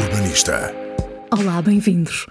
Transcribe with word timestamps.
Urbanista. 0.00 0.74
Olá, 1.30 1.60
bem-vindos. 1.60 2.24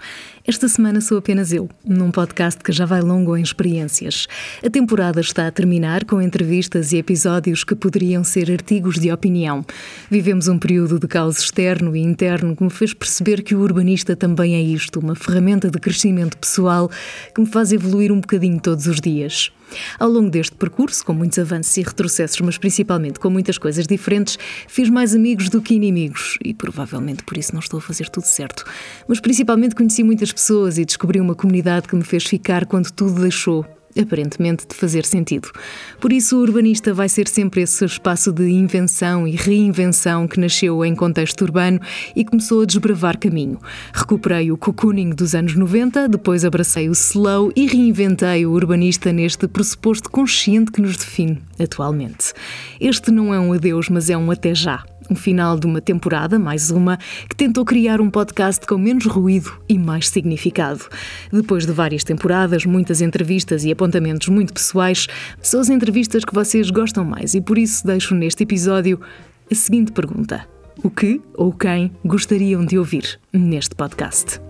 Esta 0.44 0.68
semana 0.68 1.00
sou 1.00 1.18
apenas 1.18 1.52
eu, 1.52 1.68
num 1.84 2.10
podcast 2.10 2.60
que 2.60 2.72
já 2.72 2.84
vai 2.84 3.00
longo 3.02 3.36
em 3.36 3.42
experiências. 3.42 4.26
A 4.64 4.70
temporada 4.70 5.20
está 5.20 5.46
a 5.46 5.52
terminar 5.52 6.04
com 6.04 6.20
entrevistas 6.20 6.92
e 6.92 6.96
episódios 6.96 7.62
que 7.62 7.76
poderiam 7.76 8.24
ser 8.24 8.50
artigos 8.50 8.96
de 8.98 9.12
opinião. 9.12 9.64
Vivemos 10.10 10.48
um 10.48 10.58
período 10.58 10.98
de 10.98 11.06
caos 11.06 11.38
externo 11.38 11.94
e 11.94 12.00
interno 12.00 12.56
que 12.56 12.64
me 12.64 12.70
fez 12.70 12.92
perceber 12.92 13.44
que 13.44 13.54
o 13.54 13.60
urbanista 13.60 14.16
também 14.16 14.56
é 14.56 14.60
isto, 14.60 14.98
uma 14.98 15.14
ferramenta 15.14 15.70
de 15.70 15.78
crescimento 15.78 16.36
pessoal 16.36 16.90
que 17.32 17.40
me 17.40 17.46
faz 17.46 17.70
evoluir 17.70 18.10
um 18.10 18.18
bocadinho 18.18 18.58
todos 18.58 18.88
os 18.88 19.00
dias. 19.00 19.52
Ao 19.98 20.08
longo 20.08 20.30
deste 20.30 20.54
percurso, 20.56 21.04
com 21.04 21.12
muitos 21.12 21.38
avanços 21.38 21.76
e 21.76 21.82
retrocessos, 21.82 22.40
mas 22.40 22.58
principalmente 22.58 23.18
com 23.18 23.30
muitas 23.30 23.58
coisas 23.58 23.86
diferentes, 23.86 24.38
fiz 24.68 24.88
mais 24.88 25.14
amigos 25.14 25.48
do 25.48 25.60
que 25.60 25.74
inimigos 25.74 26.38
e 26.44 26.54
provavelmente 26.54 27.22
por 27.24 27.36
isso 27.36 27.52
não 27.52 27.60
estou 27.60 27.78
a 27.78 27.82
fazer 27.82 28.08
tudo 28.08 28.24
certo. 28.24 28.64
Mas 29.08 29.20
principalmente 29.20 29.74
conheci 29.74 30.02
muitas 30.02 30.32
pessoas 30.32 30.78
e 30.78 30.84
descobri 30.84 31.20
uma 31.20 31.34
comunidade 31.34 31.88
que 31.88 31.96
me 31.96 32.04
fez 32.04 32.24
ficar 32.24 32.66
quando 32.66 32.90
tudo 32.90 33.20
deixou 33.20 33.66
aparentemente 34.00 34.66
de 34.66 34.74
fazer 34.74 35.04
sentido. 35.04 35.50
Por 36.00 36.12
isso, 36.12 36.36
o 36.36 36.40
urbanista 36.40 36.92
vai 36.92 37.08
ser 37.08 37.28
sempre 37.28 37.62
esse 37.62 37.84
espaço 37.84 38.32
de 38.32 38.48
invenção 38.48 39.26
e 39.26 39.32
reinvenção 39.32 40.26
que 40.26 40.40
nasceu 40.40 40.84
em 40.84 40.94
contexto 40.94 41.42
urbano 41.42 41.80
e 42.14 42.24
começou 42.24 42.62
a 42.62 42.66
desbravar 42.66 43.18
caminho. 43.18 43.58
Recuperei 43.92 44.50
o 44.50 44.56
cocooning 44.56 45.10
dos 45.10 45.34
anos 45.34 45.54
90, 45.54 46.08
depois 46.08 46.44
abracei 46.44 46.88
o 46.88 46.92
slow 46.92 47.52
e 47.54 47.66
reinventei 47.66 48.46
o 48.46 48.52
urbanista 48.52 49.12
neste 49.12 49.46
pressuposto 49.48 50.10
consciente 50.10 50.72
que 50.72 50.80
nos 50.80 50.96
define 50.96 51.42
atualmente. 51.58 52.32
Este 52.80 53.10
não 53.10 53.32
é 53.32 53.40
um 53.40 53.52
adeus, 53.52 53.88
mas 53.88 54.10
é 54.10 54.16
um 54.16 54.30
até 54.30 54.54
já 54.54 54.84
um 55.10 55.14
final 55.14 55.58
de 55.58 55.66
uma 55.66 55.80
temporada, 55.80 56.38
mais 56.38 56.70
uma, 56.70 56.98
que 57.28 57.36
tentou 57.36 57.64
criar 57.64 58.00
um 58.00 58.10
podcast 58.10 58.66
com 58.66 58.76
menos 58.76 59.06
ruído 59.06 59.52
e 59.68 59.78
mais 59.78 60.08
significado. 60.08 60.84
Depois 61.32 61.66
de 61.66 61.72
várias 61.72 62.04
temporadas, 62.04 62.64
muitas 62.64 63.00
entrevistas 63.00 63.64
e 63.64 63.72
apontamentos 63.72 63.85
muito 64.32 64.52
pessoais, 64.52 65.06
são 65.42 65.60
as 65.60 65.68
entrevistas 65.68 66.24
que 66.24 66.34
vocês 66.34 66.70
gostam 66.70 67.04
mais. 67.04 67.34
E 67.34 67.40
por 67.40 67.58
isso 67.58 67.86
deixo 67.86 68.14
neste 68.14 68.42
episódio 68.42 69.00
a 69.50 69.54
seguinte 69.54 69.92
pergunta: 69.92 70.46
O 70.82 70.90
que 70.90 71.20
ou 71.34 71.52
quem 71.52 71.92
gostariam 72.04 72.64
de 72.64 72.78
ouvir 72.78 73.18
neste 73.32 73.74
podcast? 73.74 74.40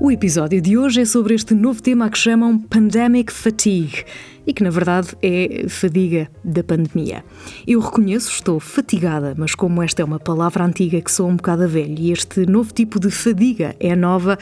O 0.00 0.12
episódio 0.12 0.62
de 0.62 0.78
hoje 0.78 1.00
é 1.00 1.04
sobre 1.04 1.34
este 1.34 1.54
novo 1.54 1.82
tema 1.82 2.08
que 2.08 2.16
chamam 2.16 2.58
Pandemic 2.58 3.32
Fatigue 3.32 4.04
e 4.48 4.52
que, 4.54 4.64
na 4.64 4.70
verdade, 4.70 5.08
é 5.22 5.66
fadiga 5.68 6.26
da 6.42 6.64
pandemia. 6.64 7.22
Eu 7.66 7.80
reconheço, 7.80 8.30
estou 8.30 8.58
fatigada, 8.58 9.34
mas 9.36 9.54
como 9.54 9.82
esta 9.82 10.00
é 10.00 10.04
uma 10.04 10.18
palavra 10.18 10.64
antiga 10.64 11.02
que 11.02 11.12
sou 11.12 11.28
um 11.28 11.36
bocado 11.36 11.68
velha 11.68 11.94
e 12.00 12.10
este 12.10 12.46
novo 12.46 12.72
tipo 12.72 12.98
de 12.98 13.10
fadiga 13.10 13.76
é 13.78 13.94
nova, 13.94 14.38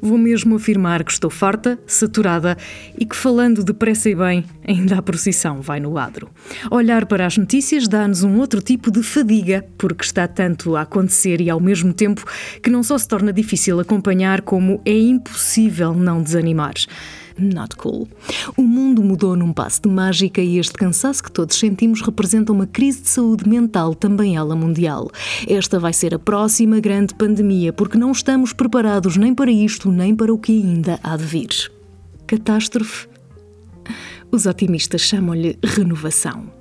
vou 0.00 0.16
mesmo 0.16 0.56
afirmar 0.56 1.04
que 1.04 1.12
estou 1.12 1.28
farta, 1.28 1.78
saturada 1.86 2.56
e 2.98 3.04
que, 3.04 3.14
falando 3.14 3.62
depressa 3.62 4.08
e 4.08 4.14
bem, 4.14 4.46
ainda 4.66 4.96
a 4.96 5.02
procissão 5.02 5.60
vai 5.60 5.78
no 5.78 5.98
adro. 5.98 6.30
Olhar 6.70 7.04
para 7.04 7.26
as 7.26 7.36
notícias 7.36 7.86
dá-nos 7.86 8.22
um 8.22 8.38
outro 8.38 8.62
tipo 8.62 8.90
de 8.90 9.02
fadiga, 9.02 9.66
porque 9.76 10.04
está 10.04 10.26
tanto 10.26 10.74
a 10.74 10.82
acontecer 10.82 11.38
e 11.38 11.50
ao 11.50 11.60
mesmo 11.60 11.92
tempo 11.92 12.24
que 12.62 12.70
não 12.70 12.82
só 12.82 12.96
se 12.96 13.06
torna 13.06 13.30
difícil 13.30 13.78
acompanhar, 13.78 14.40
como 14.40 14.80
é 14.86 14.98
impossível 14.98 15.92
não 15.92 16.22
desanimar 16.22 16.72
not 17.42 17.76
cool. 17.76 18.08
O 18.56 18.62
mundo 18.62 19.02
mudou 19.02 19.36
num 19.36 19.52
passo 19.52 19.82
de 19.82 19.88
mágica 19.88 20.40
e 20.40 20.58
este 20.58 20.74
cansaço 20.74 21.22
que 21.22 21.32
todos 21.32 21.56
sentimos 21.56 22.00
representa 22.02 22.52
uma 22.52 22.66
crise 22.66 23.02
de 23.02 23.08
saúde 23.08 23.48
mental, 23.48 23.94
também 23.94 24.36
ela 24.36 24.54
mundial. 24.54 25.10
Esta 25.48 25.78
vai 25.78 25.92
ser 25.92 26.14
a 26.14 26.18
próxima 26.18 26.80
grande 26.80 27.14
pandemia, 27.14 27.72
porque 27.72 27.98
não 27.98 28.12
estamos 28.12 28.52
preparados 28.52 29.16
nem 29.16 29.34
para 29.34 29.50
isto, 29.50 29.90
nem 29.90 30.14
para 30.14 30.32
o 30.32 30.38
que 30.38 30.52
ainda 30.52 30.98
há 31.02 31.16
de 31.16 31.24
vir. 31.24 31.70
Catástrofe? 32.26 33.08
Os 34.30 34.46
otimistas 34.46 35.00
chamam-lhe 35.00 35.58
renovação. 35.64 36.59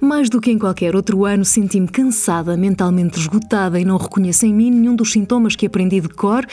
Mais 0.00 0.28
do 0.28 0.40
que 0.40 0.50
em 0.50 0.58
qualquer 0.58 0.94
outro 0.94 1.24
ano, 1.24 1.44
senti-me 1.44 1.88
cansada, 1.88 2.56
mentalmente 2.56 3.18
esgotada 3.18 3.78
e 3.78 3.84
não 3.84 3.96
reconheço 3.96 4.46
em 4.46 4.54
mim 4.54 4.70
nenhum 4.70 4.94
dos 4.94 5.12
sintomas 5.12 5.56
que 5.56 5.66
aprendi 5.66 6.00
de 6.00 6.08
cor 6.08 6.46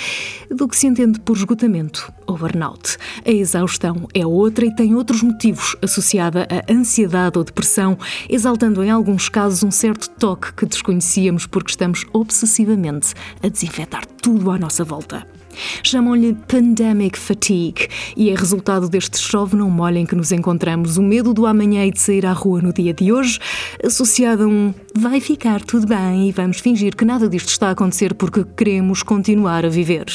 do 0.49 0.67
que 0.67 0.77
se 0.77 0.87
entende 0.87 1.19
por 1.19 1.35
esgotamento 1.35 2.11
ou 2.27 2.37
burnout. 2.37 2.97
A 3.25 3.31
exaustão 3.31 4.07
é 4.13 4.25
outra 4.25 4.65
e 4.65 4.75
tem 4.75 4.95
outros 4.95 5.21
motivos, 5.21 5.75
associada 5.81 6.47
à 6.49 6.71
ansiedade 6.71 7.37
ou 7.37 7.43
depressão, 7.43 7.97
exaltando 8.29 8.83
em 8.83 8.89
alguns 8.89 9.29
casos 9.29 9.63
um 9.63 9.71
certo 9.71 10.09
toque 10.11 10.53
que 10.53 10.65
desconhecíamos 10.65 11.45
porque 11.45 11.71
estamos 11.71 12.05
obsessivamente 12.13 13.13
a 13.43 13.47
desinfetar 13.47 14.05
tudo 14.05 14.51
à 14.51 14.57
nossa 14.57 14.83
volta. 14.83 15.34
Chamam-lhe 15.83 16.35
Pandemic 16.47 17.17
Fatigue 17.17 17.87
e 18.15 18.29
é 18.29 18.35
resultado 18.35 18.89
deste 18.89 19.17
chove 19.17 19.55
não 19.55 19.69
molha 19.69 19.99
em 19.99 20.05
que 20.05 20.15
nos 20.15 20.31
encontramos, 20.31 20.97
o 20.97 21.01
medo 21.01 21.33
do 21.33 21.45
amanhã 21.45 21.85
e 21.85 21.91
de 21.91 21.99
sair 21.99 22.25
à 22.25 22.33
rua 22.33 22.61
no 22.61 22.73
dia 22.73 22.93
de 22.93 23.11
hoje, 23.11 23.39
associado 23.83 24.43
a 24.43 24.47
um 24.47 24.73
vai 24.95 25.19
ficar 25.19 25.61
tudo 25.61 25.87
bem 25.87 26.29
e 26.29 26.31
vamos 26.31 26.59
fingir 26.59 26.95
que 26.95 27.05
nada 27.05 27.27
disto 27.27 27.49
está 27.49 27.69
a 27.69 27.71
acontecer 27.71 28.13
porque 28.13 28.45
queremos 28.55 29.03
continuar 29.03 29.65
a 29.65 29.69
viver. 29.69 30.05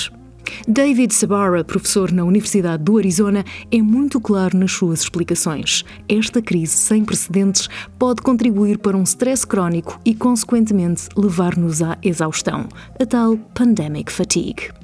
David 0.66 1.14
Sabara, 1.14 1.64
professor 1.64 2.12
na 2.12 2.24
Universidade 2.24 2.82
do 2.82 2.98
Arizona, 2.98 3.44
é 3.70 3.80
muito 3.80 4.20
claro 4.20 4.58
nas 4.58 4.72
suas 4.72 5.02
explicações. 5.02 5.84
Esta 6.08 6.42
crise 6.42 6.72
sem 6.72 7.04
precedentes 7.04 7.68
pode 7.98 8.22
contribuir 8.22 8.78
para 8.78 8.96
um 8.96 9.02
stress 9.02 9.46
crónico 9.46 10.00
e, 10.04 10.14
consequentemente, 10.14 11.08
levar-nos 11.16 11.82
à 11.82 11.96
exaustão, 12.02 12.68
a 12.98 13.06
tal 13.06 13.36
pandemic 13.54 14.10
fatigue. 14.12 14.79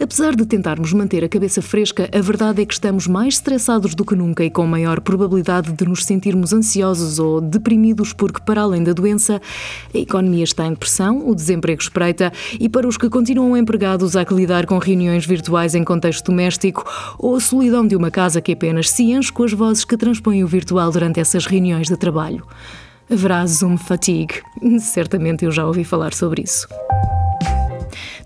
Apesar 0.00 0.34
de 0.34 0.46
tentarmos 0.46 0.92
manter 0.92 1.24
a 1.24 1.28
cabeça 1.28 1.60
fresca, 1.62 2.08
a 2.12 2.20
verdade 2.20 2.62
é 2.62 2.66
que 2.66 2.74
estamos 2.74 3.06
mais 3.06 3.34
estressados 3.34 3.94
do 3.94 4.04
que 4.04 4.14
nunca 4.14 4.44
e 4.44 4.50
com 4.50 4.66
maior 4.66 5.00
probabilidade 5.00 5.72
de 5.72 5.84
nos 5.84 6.04
sentirmos 6.04 6.52
ansiosos 6.52 7.18
ou 7.18 7.40
deprimidos, 7.40 8.12
porque, 8.12 8.40
para 8.40 8.62
além 8.62 8.82
da 8.82 8.92
doença, 8.92 9.40
a 9.94 9.98
economia 9.98 10.44
está 10.44 10.66
em 10.66 10.70
depressão, 10.70 11.28
o 11.28 11.34
desemprego 11.34 11.80
espreita 11.80 12.32
e, 12.58 12.68
para 12.68 12.86
os 12.86 12.96
que 12.96 13.08
continuam 13.08 13.56
empregados, 13.56 14.16
há 14.16 14.24
que 14.24 14.34
lidar 14.34 14.66
com 14.66 14.78
reuniões 14.78 15.26
virtuais 15.26 15.74
em 15.74 15.84
contexto 15.84 16.26
doméstico 16.26 16.84
ou 17.18 17.36
a 17.36 17.40
solidão 17.40 17.86
de 17.86 17.96
uma 17.96 18.10
casa 18.10 18.40
que 18.40 18.52
apenas 18.52 18.90
se 18.90 19.04
enche 19.04 19.32
com 19.32 19.44
as 19.44 19.52
vozes 19.52 19.84
que 19.84 19.96
transpõem 19.96 20.44
o 20.44 20.46
virtual 20.46 20.90
durante 20.90 21.20
essas 21.20 21.46
reuniões 21.46 21.88
de 21.88 21.96
trabalho. 21.96 22.44
Haverá 23.10 23.46
Zoom 23.46 23.76
fatigue. 23.76 24.42
Certamente 24.80 25.44
eu 25.44 25.52
já 25.52 25.64
ouvi 25.64 25.84
falar 25.84 26.12
sobre 26.12 26.42
isso. 26.42 26.66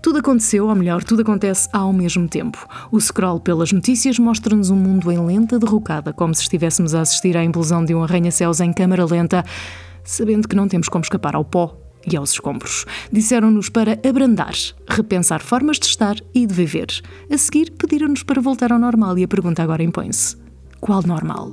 Tudo 0.01 0.17
aconteceu, 0.17 0.67
ou 0.67 0.73
melhor, 0.73 1.03
tudo 1.03 1.21
acontece 1.21 1.69
ao 1.71 1.93
mesmo 1.93 2.27
tempo. 2.27 2.67
O 2.91 2.99
scroll 2.99 3.39
pelas 3.39 3.71
notícias 3.71 4.17
mostra-nos 4.17 4.71
um 4.71 4.75
mundo 4.75 5.11
em 5.11 5.23
lenta 5.23 5.59
derrocada, 5.59 6.11
como 6.11 6.33
se 6.33 6.41
estivéssemos 6.41 6.95
a 6.95 7.01
assistir 7.01 7.37
à 7.37 7.43
implosão 7.43 7.85
de 7.85 7.93
um 7.93 8.03
arranha-céus 8.03 8.59
em 8.61 8.73
câmara 8.73 9.05
lenta, 9.05 9.45
sabendo 10.03 10.47
que 10.47 10.55
não 10.55 10.67
temos 10.67 10.89
como 10.89 11.03
escapar 11.03 11.35
ao 11.35 11.45
pó 11.45 11.77
e 12.11 12.17
aos 12.17 12.31
escombros. 12.31 12.85
Disseram-nos 13.11 13.69
para 13.69 13.99
abrandar, 14.07 14.55
repensar 14.87 15.39
formas 15.39 15.77
de 15.77 15.85
estar 15.85 16.15
e 16.33 16.47
de 16.47 16.53
viver. 16.53 16.87
A 17.31 17.37
seguir, 17.37 17.71
pediram-nos 17.71 18.23
para 18.23 18.41
voltar 18.41 18.71
ao 18.71 18.79
normal 18.79 19.19
e 19.19 19.23
a 19.23 19.27
pergunta 19.27 19.61
agora 19.61 19.83
impõe-se: 19.83 20.35
qual 20.79 21.03
normal? 21.05 21.51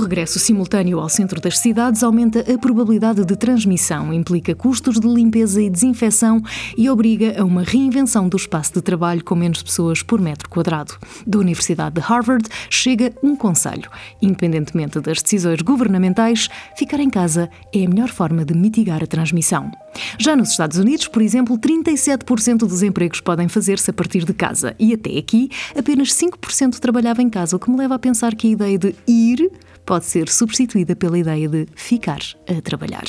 Regresso 0.00 0.38
simultâneo 0.38 0.98
ao 0.98 1.08
centro 1.08 1.40
das 1.40 1.58
cidades 1.58 2.02
aumenta 2.02 2.40
a 2.40 2.58
probabilidade 2.58 3.24
de 3.24 3.36
transmissão, 3.36 4.12
implica 4.12 4.54
custos 4.54 4.98
de 4.98 5.06
limpeza 5.06 5.60
e 5.60 5.68
desinfecção 5.68 6.42
e 6.76 6.88
obriga 6.88 7.40
a 7.40 7.44
uma 7.44 7.62
reinvenção 7.62 8.28
do 8.28 8.36
espaço 8.36 8.72
de 8.74 8.82
trabalho 8.82 9.22
com 9.22 9.34
menos 9.34 9.62
pessoas 9.62 10.02
por 10.02 10.20
metro 10.20 10.48
quadrado. 10.48 10.94
Da 11.26 11.38
Universidade 11.38 11.96
de 11.96 12.00
Harvard 12.00 12.48
chega 12.68 13.12
um 13.22 13.36
conselho: 13.36 13.90
independentemente 14.20 15.00
das 15.00 15.22
decisões 15.22 15.60
governamentais, 15.62 16.48
ficar 16.76 17.00
em 17.00 17.10
casa 17.10 17.50
é 17.74 17.84
a 17.84 17.88
melhor 17.88 18.08
forma 18.08 18.44
de 18.44 18.54
mitigar 18.54 19.02
a 19.02 19.06
transmissão. 19.06 19.70
Já 20.18 20.34
nos 20.34 20.50
Estados 20.50 20.78
Unidos, 20.78 21.08
por 21.08 21.20
exemplo, 21.20 21.58
37% 21.58 22.58
dos 22.58 22.82
empregos 22.82 23.20
podem 23.20 23.48
fazer-se 23.48 23.90
a 23.90 23.92
partir 23.92 24.24
de 24.24 24.32
casa 24.32 24.74
e 24.78 24.94
até 24.94 25.16
aqui 25.18 25.50
apenas 25.76 26.10
5% 26.10 26.78
trabalhava 26.78 27.22
em 27.22 27.28
casa, 27.28 27.56
o 27.56 27.58
que 27.58 27.70
me 27.70 27.76
leva 27.76 27.96
a 27.96 27.98
pensar 27.98 28.34
que 28.34 28.46
a 28.46 28.50
ideia 28.50 28.78
de 28.78 28.94
ir 29.06 29.50
pode 29.90 30.04
ser 30.04 30.28
substituída 30.28 30.94
pela 30.94 31.18
ideia 31.18 31.48
de 31.48 31.66
ficar 31.74 32.20
a 32.46 32.62
trabalhar. 32.62 33.02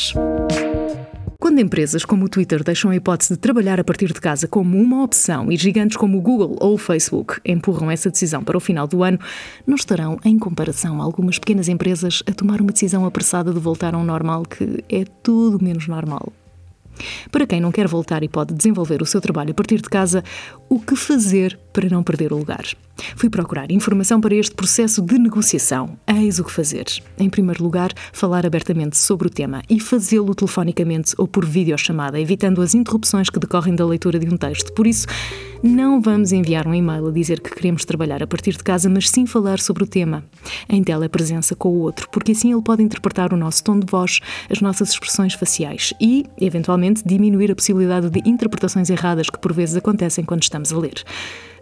Quando 1.39 1.59
empresas 1.59 2.03
como 2.03 2.25
o 2.25 2.27
Twitter 2.27 2.63
deixam 2.63 2.89
a 2.89 2.95
hipótese 2.95 3.35
de 3.35 3.39
trabalhar 3.39 3.79
a 3.79 3.83
partir 3.83 4.07
de 4.07 4.19
casa 4.19 4.47
como 4.47 4.81
uma 4.81 5.03
opção 5.03 5.51
e 5.51 5.57
gigantes 5.57 5.95
como 5.95 6.17
o 6.17 6.21
Google 6.21 6.57
ou 6.59 6.73
o 6.73 6.77
Facebook 6.79 7.39
empurram 7.45 7.91
essa 7.91 8.09
decisão 8.09 8.43
para 8.43 8.57
o 8.57 8.59
final 8.59 8.87
do 8.87 9.03
ano, 9.03 9.19
não 9.67 9.75
estarão, 9.75 10.19
em 10.25 10.39
comparação 10.39 10.99
a 10.99 11.03
algumas 11.03 11.37
pequenas 11.37 11.67
empresas, 11.67 12.23
a 12.25 12.31
tomar 12.31 12.59
uma 12.59 12.71
decisão 12.71 13.05
apressada 13.05 13.53
de 13.53 13.59
voltar 13.59 13.93
a 13.93 13.97
um 13.99 14.03
normal 14.03 14.41
que 14.41 14.83
é 14.89 15.05
tudo 15.21 15.63
menos 15.63 15.87
normal. 15.87 16.33
Para 17.31 17.47
quem 17.47 17.61
não 17.61 17.71
quer 17.71 17.87
voltar 17.87 18.23
e 18.23 18.29
pode 18.29 18.53
desenvolver 18.53 19.01
o 19.01 19.05
seu 19.05 19.21
trabalho 19.21 19.51
a 19.51 19.53
partir 19.53 19.81
de 19.81 19.89
casa, 19.89 20.23
o 20.69 20.79
que 20.79 20.95
fazer 20.95 21.59
para 21.73 21.89
não 21.89 22.03
perder 22.03 22.33
o 22.33 22.37
lugar? 22.37 22.65
Fui 23.15 23.29
procurar 23.29 23.71
informação 23.71 24.21
para 24.21 24.35
este 24.35 24.53
processo 24.53 25.01
de 25.01 25.17
negociação. 25.17 25.97
Eis 26.07 26.39
o 26.39 26.43
que 26.43 26.51
fazer. 26.51 26.85
Em 27.17 27.29
primeiro 27.29 27.63
lugar, 27.63 27.91
falar 28.13 28.45
abertamente 28.45 28.97
sobre 28.97 29.27
o 29.27 29.29
tema 29.29 29.63
e 29.69 29.79
fazê-lo 29.79 30.35
telefonicamente 30.35 31.15
ou 31.17 31.27
por 31.27 31.45
videochamada, 31.45 32.19
evitando 32.19 32.61
as 32.61 32.75
interrupções 32.75 33.29
que 33.29 33.39
decorrem 33.39 33.75
da 33.75 33.85
leitura 33.85 34.19
de 34.19 34.27
um 34.27 34.37
texto. 34.37 34.71
Por 34.73 34.85
isso, 34.85 35.07
não 35.63 36.01
vamos 36.01 36.31
enviar 36.31 36.65
um 36.65 36.73
e-mail 36.73 37.07
a 37.07 37.11
dizer 37.11 37.39
que 37.39 37.53
queremos 37.53 37.85
trabalhar 37.85 38.23
a 38.23 38.27
partir 38.27 38.53
de 38.53 38.63
casa, 38.63 38.89
mas 38.89 39.09
sim 39.09 39.27
falar 39.27 39.59
sobre 39.59 39.83
o 39.83 39.87
tema, 39.87 40.23
em 40.67 40.83
telepresença 40.83 41.55
com 41.55 41.69
o 41.69 41.79
outro, 41.81 42.09
porque 42.09 42.31
assim 42.31 42.51
ele 42.51 42.63
pode 42.63 42.81
interpretar 42.81 43.31
o 43.31 43.37
nosso 43.37 43.63
tom 43.63 43.79
de 43.79 43.85
voz, 43.85 44.19
as 44.49 44.59
nossas 44.59 44.89
expressões 44.89 45.35
faciais 45.35 45.93
e, 46.01 46.25
eventualmente, 46.81 47.03
diminuir 47.05 47.51
a 47.51 47.55
possibilidade 47.55 48.09
de 48.09 48.27
interpretações 48.27 48.89
erradas 48.89 49.29
que 49.29 49.39
por 49.39 49.53
vezes 49.53 49.75
acontecem 49.75 50.25
quando 50.25 50.43
estamos 50.43 50.73
a 50.73 50.77
ler. 50.77 51.03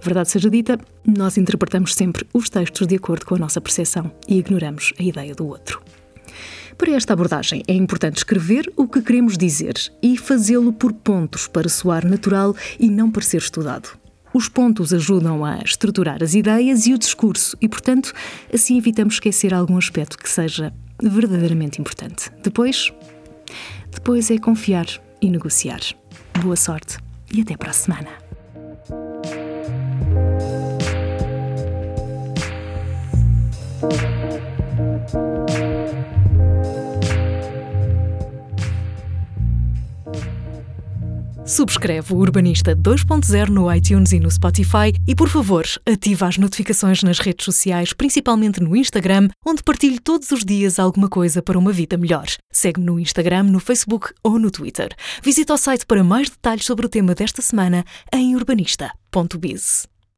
Verdade 0.01 0.29
seja 0.29 0.49
dita, 0.49 0.79
nós 1.05 1.37
interpretamos 1.37 1.93
sempre 1.93 2.25
os 2.33 2.49
textos 2.49 2.87
de 2.87 2.95
acordo 2.95 3.25
com 3.25 3.35
a 3.35 3.39
nossa 3.39 3.59
percepção 3.59 4.11
e 4.27 4.37
ignoramos 4.37 4.93
a 4.97 5.03
ideia 5.03 5.35
do 5.35 5.45
outro. 5.45 5.81
Para 6.77 6.91
esta 6.91 7.11
abordagem, 7.11 7.61
é 7.67 7.73
importante 7.73 8.17
escrever 8.17 8.71
o 8.77 8.87
que 8.87 9.01
queremos 9.01 9.37
dizer 9.37 9.73
e 10.01 10.17
fazê-lo 10.17 10.71
por 10.71 10.93
pontos 10.93 11.47
para 11.47 11.67
soar 11.67 12.05
natural 12.05 12.55
e 12.79 12.89
não 12.89 13.11
parecer 13.11 13.41
estudado. 13.41 13.89
Os 14.33 14.47
pontos 14.47 14.93
ajudam 14.93 15.43
a 15.43 15.59
estruturar 15.59 16.23
as 16.23 16.35
ideias 16.35 16.87
e 16.87 16.93
o 16.93 16.97
discurso 16.97 17.57
e, 17.59 17.67
portanto, 17.67 18.13
assim 18.53 18.77
evitamos 18.77 19.15
esquecer 19.15 19.53
algum 19.53 19.77
aspecto 19.77 20.17
que 20.17 20.29
seja 20.29 20.71
verdadeiramente 21.01 21.81
importante. 21.81 22.31
Depois, 22.41 22.93
depois 23.91 24.29
é 24.31 24.37
confiar 24.37 24.85
e 25.21 25.29
negociar. 25.29 25.81
Boa 26.41 26.55
sorte 26.55 26.97
e 27.33 27.41
até 27.41 27.55
para 27.55 27.71
a 27.71 27.73
semana. 27.73 28.28
Subscreve 41.59 42.13
o 42.13 42.15
Urbanista 42.15 42.73
2.0 42.73 43.49
no 43.49 43.69
iTunes 43.75 44.13
e 44.13 44.19
no 44.21 44.31
Spotify 44.31 44.93
e, 45.05 45.13
por 45.13 45.27
favor, 45.27 45.65
ativa 45.85 46.25
as 46.25 46.37
notificações 46.37 47.03
nas 47.03 47.19
redes 47.19 47.43
sociais, 47.43 47.91
principalmente 47.91 48.61
no 48.61 48.77
Instagram, 48.77 49.27
onde 49.45 49.61
partilho 49.61 49.99
todos 50.01 50.31
os 50.31 50.45
dias 50.45 50.79
alguma 50.79 51.09
coisa 51.09 51.41
para 51.41 51.59
uma 51.59 51.73
vida 51.73 51.97
melhor. 51.97 52.27
Segue-me 52.49 52.85
no 52.85 52.97
Instagram, 52.97 53.43
no 53.43 53.59
Facebook 53.59 54.13
ou 54.23 54.39
no 54.39 54.49
Twitter. 54.49 54.95
Visita 55.21 55.53
o 55.53 55.57
site 55.57 55.85
para 55.85 56.01
mais 56.01 56.29
detalhes 56.29 56.63
sobre 56.63 56.85
o 56.85 56.89
tema 56.89 57.13
desta 57.13 57.41
semana 57.41 57.83
em 58.13 58.37
urbanista.biz. 58.37 59.98